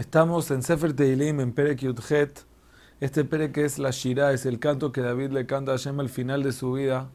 Estamos 0.00 0.50
en 0.50 0.62
Sefer 0.62 0.94
Teilim, 0.94 1.40
en 1.40 1.52
Perek 1.52 1.80
Yudhet. 1.80 2.46
Este 3.00 3.22
Perek 3.22 3.58
es 3.58 3.78
la 3.78 3.90
Shirah, 3.90 4.32
es 4.32 4.46
el 4.46 4.58
canto 4.58 4.92
que 4.92 5.02
David 5.02 5.32
le 5.32 5.44
canta 5.44 5.72
a 5.72 5.76
Hashem 5.76 6.00
al 6.00 6.08
final 6.08 6.42
de 6.42 6.52
su 6.52 6.72
vida. 6.72 7.10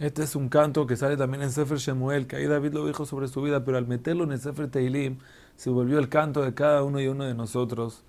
Este 0.00 0.24
es 0.24 0.34
un 0.34 0.48
canto 0.48 0.88
que 0.88 0.96
sale 0.96 1.16
también 1.16 1.44
en 1.44 1.52
Sefer 1.52 1.78
Shemuel, 1.78 2.26
que 2.26 2.34
ahí 2.34 2.46
David 2.46 2.72
lo 2.72 2.84
dijo 2.84 3.06
sobre 3.06 3.28
su 3.28 3.42
vida, 3.42 3.64
pero 3.64 3.78
al 3.78 3.86
meterlo 3.86 4.24
en 4.24 4.32
el 4.32 4.40
Sefer 4.40 4.68
Teilim, 4.68 5.18
se 5.54 5.70
volvió 5.70 6.00
el 6.00 6.08
canto 6.08 6.42
de 6.42 6.52
cada 6.52 6.82
uno 6.82 7.00
y 7.00 7.06
uno 7.06 7.22
de 7.22 7.34
nosotros, 7.34 8.02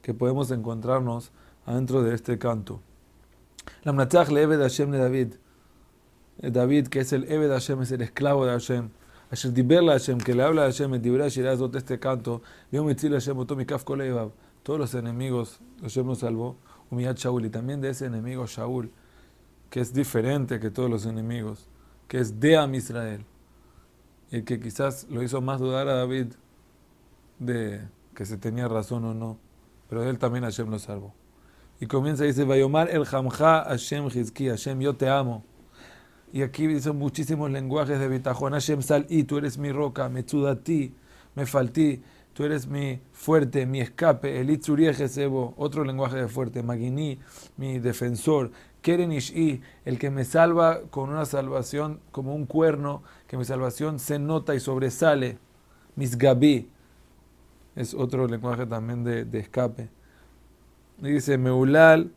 que 0.00 0.14
podemos 0.14 0.52
encontrarnos 0.52 1.32
adentro 1.66 2.04
de 2.04 2.14
este 2.14 2.38
canto. 2.38 2.80
La 3.82 3.92
Mnatach 3.92 4.30
le 4.30 4.46
de 4.46 4.58
Hashem 4.58 4.92
de 4.92 4.98
David. 4.98 5.34
Eh, 6.42 6.52
David, 6.52 6.86
que 6.86 7.00
es 7.00 7.12
el 7.12 7.24
Ebed 7.24 7.50
Hashem, 7.50 7.82
es 7.82 7.90
el 7.90 8.02
esclavo 8.02 8.46
de 8.46 8.52
Hashem. 8.52 8.90
Asher 9.34 9.52
Diberla 9.52 9.94
Hashem, 9.94 10.18
que 10.18 10.32
le 10.32 10.44
habla 10.44 10.62
a 10.62 10.66
Hashem, 10.66 10.92
Dibra 11.02 11.28
Shirazot, 11.28 11.74
este 11.74 11.98
canto. 11.98 12.40
Yo 12.70 12.84
me 12.84 12.94
Hashem, 12.94 13.36
Otomi 13.36 13.66
Kaf 13.66 13.82
Todos 13.82 14.78
los 14.78 14.94
enemigos, 14.94 15.58
Hashem 15.82 16.06
nos 16.06 16.20
salvó. 16.20 16.56
Umiyat 16.88 17.18
Shaul, 17.18 17.44
y 17.46 17.50
también 17.50 17.80
de 17.80 17.90
ese 17.90 18.06
enemigo 18.06 18.46
Shaul, 18.46 18.92
que 19.70 19.80
es 19.80 19.92
diferente 19.92 20.60
que 20.60 20.70
todos 20.70 20.88
los 20.88 21.04
enemigos, 21.04 21.66
que 22.06 22.18
es 22.18 22.38
de 22.38 22.56
Am 22.56 22.76
Israel. 22.76 23.24
Y 24.30 24.42
que 24.42 24.60
quizás 24.60 25.08
lo 25.10 25.20
hizo 25.20 25.40
más 25.40 25.58
dudar 25.58 25.88
a 25.88 25.94
David 25.94 26.26
de 27.40 27.80
que 28.14 28.24
se 28.24 28.36
tenía 28.36 28.68
razón 28.68 29.04
o 29.04 29.14
no. 29.14 29.38
Pero 29.88 30.08
él 30.08 30.16
también 30.16 30.44
Hashem 30.44 30.70
lo 30.70 30.78
salvó. 30.78 31.12
Y 31.80 31.86
comienza 31.86 32.22
dice, 32.22 32.44
Vayomar 32.44 32.88
el 32.88 33.04
Hamja 33.04 33.64
Hashem 33.64 34.06
Hizki, 34.06 34.48
Hashem, 34.48 34.78
yo 34.78 34.94
te 34.94 35.08
amo. 35.08 35.44
Y 36.34 36.42
aquí 36.42 36.66
dice 36.66 36.90
muchísimos 36.90 37.48
lenguajes 37.48 38.00
de 38.00 38.08
bitajón. 38.08 38.54
Hashem 38.54 38.82
sal 38.82 39.06
y 39.08 39.22
tú 39.22 39.38
eres 39.38 39.56
mi 39.56 39.70
roca, 39.70 40.08
me 40.08 40.24
ti, 40.24 40.92
me 41.36 41.46
faltí, 41.46 42.02
tú 42.32 42.42
eres 42.42 42.66
mi 42.66 43.00
fuerte, 43.12 43.66
mi 43.66 43.80
escape. 43.80 44.40
El 44.40 44.60
Sebo, 44.60 45.54
otro 45.56 45.84
lenguaje 45.84 46.16
de 46.16 46.26
fuerte. 46.26 46.64
Magini, 46.64 47.20
mi 47.56 47.78
defensor. 47.78 48.50
Keren 48.82 49.12
Ishi, 49.12 49.62
el 49.84 49.96
que 49.96 50.10
me 50.10 50.24
salva 50.24 50.80
con 50.90 51.10
una 51.10 51.24
salvación 51.24 52.00
como 52.10 52.34
un 52.34 52.46
cuerno, 52.46 53.04
que 53.28 53.36
mi 53.36 53.44
salvación 53.44 54.00
se 54.00 54.18
nota 54.18 54.56
y 54.56 54.60
sobresale. 54.60 55.38
Mis 55.94 56.18
Gabi, 56.18 56.68
es 57.76 57.94
otro 57.94 58.26
lenguaje 58.26 58.66
también 58.66 59.04
de, 59.04 59.24
de 59.24 59.38
escape. 59.38 59.88
Y 61.00 61.12
dice, 61.12 61.38
Meulal, 61.38 62.10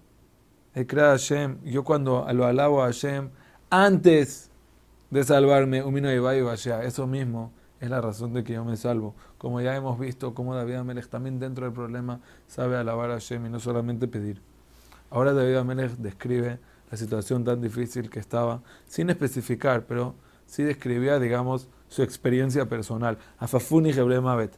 Ekra 0.73 1.09
Hashem, 1.11 1.63
yo 1.66 1.84
cuando 1.84 2.25
lo 2.34 2.45
alabo 2.47 2.81
a 2.81 2.88
Hashem, 2.88 3.30
antes 3.69 4.49
de 5.09 5.23
salvarme, 5.23 5.83
Umino 5.83 6.11
y 6.11 6.19
eso 6.83 7.07
mismo 7.07 7.51
es 7.79 7.89
la 7.89 8.01
razón 8.01 8.33
de 8.33 8.43
que 8.43 8.53
yo 8.53 8.65
me 8.65 8.77
salvo. 8.77 9.15
Como 9.37 9.61
ya 9.61 9.75
hemos 9.75 9.99
visto, 9.99 10.33
como 10.33 10.55
David 10.55 10.75
Amelech 10.75 11.07
también 11.07 11.39
dentro 11.39 11.65
del 11.65 11.73
problema 11.73 12.19
sabe 12.47 12.77
alabar 12.77 13.11
a 13.11 13.13
Hashem 13.15 13.45
y 13.45 13.49
no 13.49 13.59
solamente 13.59 14.07
pedir. 14.07 14.41
Ahora 15.09 15.33
David 15.33 15.55
Amelech 15.55 15.91
describe 15.97 16.59
la 16.91 16.97
situación 16.97 17.43
tan 17.43 17.61
difícil 17.61 18.09
que 18.09 18.19
estaba, 18.19 18.61
sin 18.88 19.09
especificar, 19.09 19.85
pero 19.85 20.15
sí 20.45 20.63
describía, 20.63 21.19
digamos, 21.19 21.67
su 21.88 22.03
experiencia 22.03 22.67
personal. 22.67 23.17
Afafuni 23.38 23.93
Mavet 23.93 24.57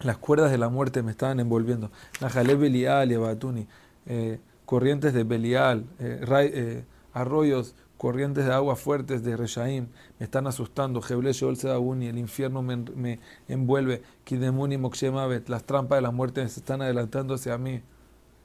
las 0.00 0.16
cuerdas 0.18 0.50
de 0.50 0.58
la 0.58 0.68
muerte 0.68 1.02
me 1.02 1.10
estaban 1.10 1.40
envolviendo. 1.40 1.90
Najaleb 2.20 2.58
Belial 2.58 3.10
y 3.10 3.14
Abatuni, 3.14 3.66
eh, 4.06 4.38
corrientes 4.64 5.12
de 5.12 5.24
Belial, 5.24 5.86
eh, 5.98 6.24
eh, 6.30 6.84
arroyos, 7.12 7.74
corrientes 7.98 8.46
de 8.46 8.52
agua 8.52 8.76
fuertes 8.76 9.22
de 9.22 9.36
Reshaim, 9.36 9.88
me 10.18 10.24
están 10.24 10.46
asustando. 10.46 11.02
Jeble 11.02 11.32
Sheol 11.32 11.56
Sedabuni, 11.56 12.06
el 12.06 12.16
infierno 12.16 12.62
me, 12.62 12.76
me 12.76 13.20
envuelve. 13.48 14.02
Kidemuni 14.24 14.78
Mokshemavet, 14.78 15.48
las 15.50 15.64
trampas 15.64 15.98
de 15.98 16.02
la 16.02 16.10
muerte 16.10 16.48
se 16.48 16.60
están 16.60 16.80
adelantando 16.80 17.34
hacia 17.34 17.58
mí. 17.58 17.82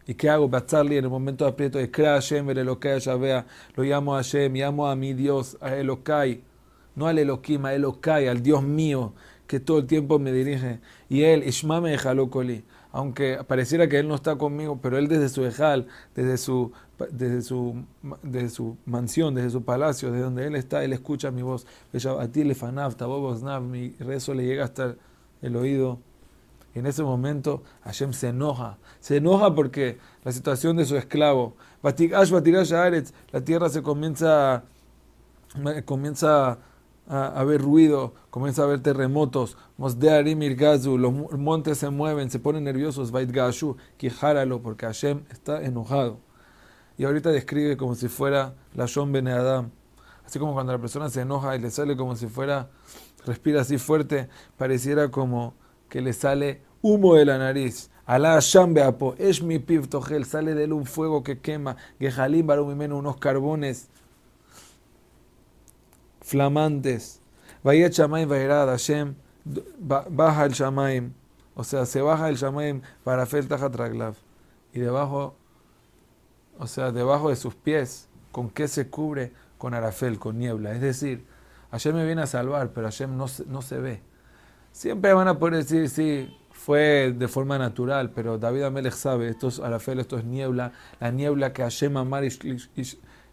¿Y 0.06 0.16
qué 0.16 0.30
hago? 0.30 0.50
Batzarli 0.50 0.98
en 0.98 1.06
el 1.06 1.10
momento 1.10 1.46
de 1.46 1.52
aprieto, 1.52 1.80
Ekra 1.80 2.16
Hashem, 2.16 2.50
el 2.50 2.58
Elokai 2.58 3.00
vea 3.20 3.46
lo 3.76 3.84
llamo 3.84 4.16
a 4.16 4.18
Hashem, 4.18 4.54
llamo 4.54 4.90
a 4.90 4.96
mi 4.98 5.14
Dios, 5.14 5.58
a 5.62 5.74
Elokai, 5.76 6.44
no 6.96 7.08
al 7.08 7.20
Elokim, 7.20 7.66
a 7.66 7.74
Elokai, 7.74 8.28
al 8.28 8.44
Dios 8.44 8.64
mío 8.64 9.14
que 9.48 9.60
todo 9.60 9.80
el 9.80 9.86
tiempo 9.86 10.20
me 10.20 10.32
dirige. 10.32 10.80
Y 11.10 11.24
él, 11.24 11.44
Ishma 11.44 11.80
me 11.80 11.96
aunque 12.94 13.40
pareciera 13.48 13.90
que 13.90 13.98
él 13.98 14.08
no 14.08 14.14
está 14.14 14.36
conmigo, 14.36 14.80
pero 14.80 15.00
él 15.00 15.08
desde 15.08 15.28
su 15.28 15.44
ejal, 15.46 15.88
desde 16.16 16.38
su, 16.38 16.72
desde 17.12 17.42
su, 17.42 17.84
su 18.50 18.78
mansión, 18.86 19.34
desde 19.34 19.50
su 19.50 19.64
palacio, 19.64 20.12
desde 20.12 20.24
donde 20.24 20.46
él 20.46 20.56
está, 20.56 20.84
él 20.84 20.94
escucha 20.94 21.32
mi 21.32 21.42
voz. 21.42 21.66
A 22.20 22.28
ti 22.28 22.44
le 22.44 22.56
mi 23.62 23.90
rezo 24.00 24.36
le 24.36 24.46
llega 24.46 24.64
hasta 24.64 24.96
el 25.42 25.56
oído. 25.56 26.00
Y 26.76 26.80
en 26.80 26.86
ese 26.86 27.02
momento 27.02 27.64
Hashem 27.84 28.14
se 28.14 28.28
enoja. 28.28 28.78
Se 29.00 29.18
enoja 29.18 29.56
porque 29.56 29.98
la 30.24 30.32
situación 30.32 30.78
de 30.78 30.86
su 30.86 30.96
esclavo. 30.96 31.56
la 31.82 33.42
tierra 33.42 33.70
se 33.70 33.82
comienza, 33.82 34.64
comienza 35.86 36.60
a 37.08 37.28
haber 37.40 37.62
ruido, 37.62 38.14
comienza 38.30 38.62
a 38.62 38.66
haber 38.66 38.82
terremotos, 38.82 39.58
los 39.78 41.14
montes 41.38 41.78
se 41.78 41.90
mueven, 41.90 42.30
se 42.30 42.40
ponen 42.40 42.64
nerviosos, 42.64 43.12
Gashu, 43.12 43.76
quijáralo, 43.98 44.62
porque 44.62 44.86
Hashem 44.86 45.24
está 45.30 45.64
enojado. 45.64 46.20
Y 46.98 47.06
ahorita 47.06 47.32
describe 47.32 47.76
como 47.76 47.96
si 47.96 48.08
fuera 48.08 48.54
la 48.74 48.86
Shon 48.86 49.12
Ben 49.12 49.28
Adam. 49.28 49.72
Así 50.26 50.40
como 50.40 50.54
cuando 50.54 50.72
la 50.72 50.80
persona 50.80 51.10
se 51.10 51.22
enoja 51.22 51.56
y 51.56 51.60
le 51.60 51.70
sale 51.72 51.98
como 51.98 52.16
si 52.16 52.28
fuera, 52.28 52.70
respira 53.26 53.62
así 53.62 53.78
fuerte, 53.78 54.30
pareciera 54.58 55.12
como 55.12 55.56
que 55.90 56.02
le 56.02 56.14
sale 56.14 56.62
humo 56.82 57.16
de 57.16 57.26
la 57.26 57.38
nariz. 57.38 57.90
Alá 58.06 58.34
Hashem 58.34 58.74
Beapo, 58.74 59.16
es 59.18 59.42
mi 59.42 59.60
piv 59.60 59.90
sale 60.26 60.56
de 60.56 60.66
él 60.66 60.74
un 60.74 60.86
fuego 60.86 61.24
que 61.24 61.40
quema, 61.40 61.78
Gehalim 62.00 62.48
Barumimeno, 62.48 62.98
unos 62.98 63.18
carbones 63.18 63.90
flamantes. 66.24 67.22
Vaya 67.64 67.90
Shamaim 67.90 68.28
Vairad 68.28 68.68
Hashem, 68.68 69.16
baja 69.46 70.46
el 70.46 70.54
Shamaim, 70.54 71.14
o 71.56 71.64
sea, 71.64 71.86
se 71.86 72.02
baja 72.02 72.30
el 72.30 72.36
Shamaim 72.36 72.82
para 73.04 73.26
Fel. 73.26 73.48
Y 74.74 74.80
debajo, 74.80 75.36
o 76.58 76.68
sea, 76.68 76.92
debajo 76.92 77.30
de 77.30 77.36
sus 77.36 77.54
pies, 77.54 78.10
¿con 78.32 78.50
qué 78.50 78.68
se 78.68 78.90
cubre? 78.90 79.32
Con 79.58 79.74
Arafel, 79.74 80.18
con 80.18 80.40
niebla. 80.40 80.74
Es 80.74 80.82
decir, 80.82 81.26
Hashem 81.72 81.96
me 81.96 82.06
viene 82.06 82.24
a 82.24 82.28
salvar, 82.28 82.72
pero 82.74 82.88
Hashem 82.88 83.16
no, 83.16 83.28
no 83.48 83.62
se 83.62 83.80
ve. 83.80 84.02
Siempre 84.72 85.14
van 85.14 85.28
a 85.28 85.38
poder 85.38 85.58
decir, 85.58 85.90
sí, 85.90 86.36
fue 86.52 87.14
de 87.16 87.28
forma 87.28 87.58
natural, 87.58 88.12
pero 88.12 88.38
David 88.38 88.64
Amelech 88.64 88.94
sabe, 88.94 89.30
esto 89.30 89.50
es 89.50 89.60
Arafel, 89.60 90.00
esto 90.00 90.18
es 90.18 90.26
niebla, 90.26 90.74
la 91.00 91.12
niebla 91.12 91.54
que 91.54 91.62
Hashem 91.62 91.96
Amar 91.98 92.24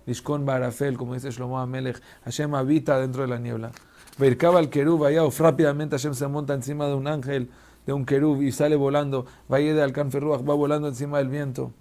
Ishkon 0.07 0.45
Barafel, 0.45 0.97
como 0.97 1.15
dice 1.15 1.31
Shlomo 1.31 1.59
Amelech, 1.59 2.01
Hashem 2.25 2.55
habita 2.55 2.99
dentro 2.99 3.23
de 3.23 3.29
la 3.29 3.39
niebla. 3.39 3.71
Vercaba 4.19 4.61
el 4.61 4.69
querub, 4.69 5.07
rápidamente 5.39 5.97
Hashem 5.97 6.15
se 6.15 6.27
monta 6.27 6.55
encima 6.55 6.87
de 6.87 6.95
un 6.95 7.07
ángel, 7.07 7.51
de 7.87 7.93
un 7.93 8.05
querub, 8.05 8.43
y 8.43 8.53
sale 8.53 8.77
volando. 8.77 9.27
Vaya 9.49 9.75
de 9.75 9.83
Alcanferruach, 9.83 10.47
va 10.49 10.55
volando 10.55 10.89
encima 10.89 11.19
del 11.19 11.29
viento. 11.29 11.73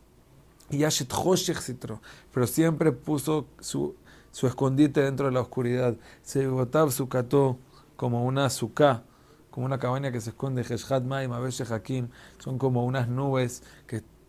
Y 0.70 0.80
Yashet 0.80 1.12
Citro, 1.60 2.02
pero 2.32 2.46
siempre 2.46 2.92
puso 2.92 3.48
su, 3.60 3.96
su 4.32 4.48
escondite 4.48 5.02
dentro 5.02 5.26
de 5.26 5.32
la 5.32 5.42
oscuridad. 5.42 5.96
Se 6.22 6.48
botab 6.48 6.92
su 6.92 7.10
cató 7.10 7.58
como 7.96 8.26
una 8.26 8.46
azúcar, 8.46 9.04
como 9.50 9.66
una 9.66 9.80
cabaña 9.80 10.12
que 10.12 10.22
se 10.22 10.30
esconde. 10.30 10.62
Heshad 10.62 11.02
Maim, 11.02 11.32
Hakim, 11.34 12.10
son 12.38 12.60
como 12.60 12.86
unas 12.86 13.08
nubes 13.08 13.64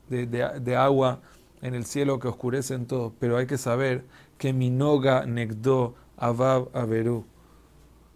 de 0.09 0.77
agua 0.77 1.21
en 1.63 1.75
el 1.75 1.85
cielo 1.85 2.19
que 2.19 2.29
oscurecen 2.29 2.87
todo, 2.87 3.15
pero 3.19 3.37
hay 3.37 3.47
que 3.47 3.59
saber 3.59 4.05
que 4.39 4.53
Minoga 4.53 5.27
Negdo 5.27 5.95
Avab 6.17 6.69
Averú. 6.75 7.27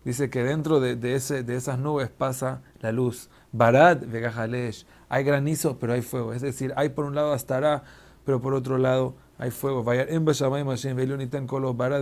Dice 0.04 0.28
que 0.28 0.42
dentro 0.42 0.80
de, 0.80 1.14
ese, 1.14 1.42
de 1.42 1.56
esas 1.56 1.78
nubes 1.78 2.10
pasa 2.10 2.62
la 2.80 2.92
luz. 2.92 3.30
Barad 3.52 4.02
Vegajalesh. 4.06 4.86
Hay 5.08 5.24
granizo, 5.24 5.78
pero 5.78 5.94
hay 5.94 6.02
fuego. 6.02 6.34
Es 6.34 6.42
decir, 6.42 6.74
hay 6.76 6.90
por 6.90 7.06
un 7.06 7.14
lado 7.14 7.34
estará, 7.34 7.84
pero 8.24 8.40
por 8.40 8.52
otro 8.52 8.76
lado 8.76 9.14
hay 9.38 9.50
fuego. 9.50 9.82
Barad 9.82 10.06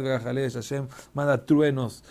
Vegajalesh. 0.02 0.54
Hashem 0.54 0.88
manda 1.14 1.46
truenos 1.46 2.02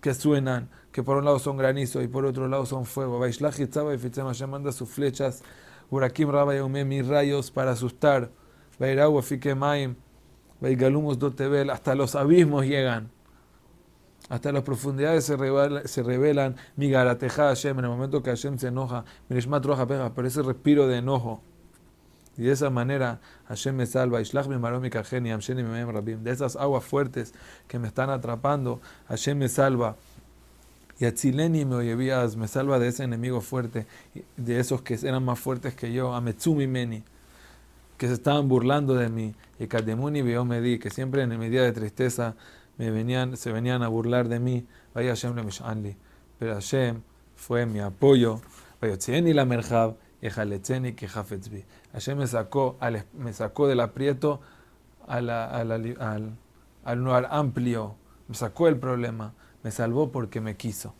que 0.00 0.14
suenan, 0.14 0.70
que 0.92 1.02
por 1.02 1.18
un 1.18 1.26
lado 1.26 1.38
son 1.38 1.58
granizo 1.58 2.00
y 2.02 2.08
por 2.08 2.24
otro 2.24 2.48
lado 2.48 2.64
son 2.64 2.86
fuego. 2.86 3.20
Hashem 3.20 4.50
manda 4.50 4.72
sus 4.72 4.88
flechas. 4.88 5.42
Urakim 5.90 6.30
mis 6.86 7.06
rayos 7.06 7.50
para 7.50 7.72
asustar 7.72 8.30
hasta 11.70 11.94
los 11.94 12.14
abismos 12.14 12.66
llegan. 12.66 13.10
Hasta 14.28 14.52
las 14.52 14.62
profundidades 14.62 15.24
se, 15.24 15.36
revelan, 15.36 15.88
se 15.88 16.02
revelan 16.02 16.56
mi 16.76 16.92
Hashem, 16.92 17.78
en 17.78 17.84
el 17.84 17.90
momento 17.90 18.22
que 18.22 18.30
Hashem 18.30 18.58
se 18.58 18.68
enoja, 18.68 19.04
ese 20.26 20.42
respiro 20.42 20.86
de 20.86 20.98
enojo. 20.98 21.42
Y 22.36 22.42
de 22.42 22.52
esa 22.52 22.70
manera 22.70 23.20
Hashem 23.48 23.74
me 23.74 23.86
salva. 23.86 24.20
De 24.20 26.30
esas 26.30 26.56
aguas 26.56 26.84
fuertes 26.84 27.32
que 27.66 27.78
me 27.78 27.88
están 27.88 28.10
atrapando, 28.10 28.82
Hashem 29.08 29.38
me 29.38 29.48
salva. 29.48 29.96
Y 31.00 31.06
Atzileni 31.06 31.64
me 31.64 31.76
oyevías, 31.76 32.36
me 32.36 32.48
salva 32.48 32.78
de 32.78 32.88
ese 32.88 33.04
enemigo 33.04 33.40
fuerte, 33.40 33.86
de 34.36 34.60
esos 34.60 34.82
que 34.82 34.98
eran 35.02 35.24
más 35.24 35.38
fuertes 35.38 35.74
que 35.74 35.90
yo, 35.92 36.12
Ametsumi 36.12 36.66
Meni, 36.66 37.02
que 37.98 38.06
se 38.06 38.14
estaban 38.14 38.48
burlando 38.48 38.94
de 38.94 39.10
mí. 39.10 39.34
Y 39.58 39.66
Kademuni 39.66 40.22
vio 40.22 40.44
me 40.44 40.60
di, 40.60 40.78
que 40.78 40.88
siempre 40.90 41.22
en 41.22 41.38
mi 41.38 41.48
día 41.48 41.62
de 41.62 41.72
tristeza 41.72 42.36
se 42.78 43.52
venían 43.52 43.82
a 43.82 43.88
burlar 43.88 44.28
de 44.28 44.38
mí. 44.38 44.66
Vaya 44.94 45.10
Hashem 45.10 45.34
le 45.34 45.96
Pero 46.38 46.54
Hashem 46.54 47.02
fue 47.34 47.66
mi 47.66 47.80
apoyo. 47.80 48.40
Vaya 48.80 48.96
la 49.34 49.44
merjab 49.44 49.96
y 50.20 50.92
que 50.92 51.08
Hashem 51.08 52.18
me 52.18 52.26
sacó, 52.26 52.78
me 53.12 53.32
sacó 53.32 53.66
del 53.66 53.80
aprieto 53.80 54.40
al, 55.06 55.30
al 55.30 56.98
lugar 56.98 57.28
amplio, 57.30 57.96
me 58.28 58.34
sacó 58.34 58.68
el 58.68 58.78
problema, 58.78 59.34
me 59.62 59.70
salvó 59.70 60.10
porque 60.10 60.40
me 60.40 60.56
quiso. 60.56 60.94